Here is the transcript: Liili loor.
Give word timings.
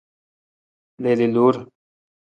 Liili 1.01 1.27
loor. 1.33 1.55